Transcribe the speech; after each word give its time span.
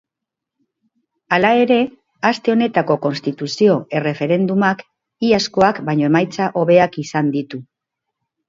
Hala 1.35 1.49
ere, 1.65 1.77
aste 2.29 2.53
honetako 2.55 2.97
konstituzio 3.05 3.75
erreferendumak 3.99 4.83
iazkoak 5.29 5.83
baino 5.91 6.09
emaitza 6.11 6.49
hobeak 6.63 6.99
izan 7.07 7.35
ditu. 7.39 7.63